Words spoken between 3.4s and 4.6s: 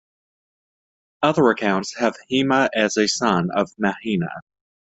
of Mahina.